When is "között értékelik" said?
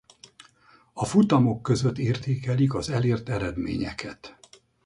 1.61-2.73